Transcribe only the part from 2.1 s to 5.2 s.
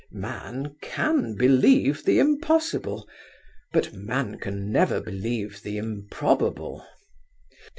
impossible, but man can never